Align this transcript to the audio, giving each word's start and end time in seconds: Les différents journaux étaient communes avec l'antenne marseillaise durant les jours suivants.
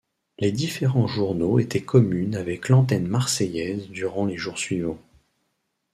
Les 0.39 0.51
différents 0.51 1.05
journaux 1.05 1.59
étaient 1.59 1.83
communes 1.83 2.33
avec 2.35 2.69
l'antenne 2.69 3.05
marseillaise 3.07 3.87
durant 3.91 4.25
les 4.25 4.35
jours 4.35 4.57
suivants. 4.57 4.97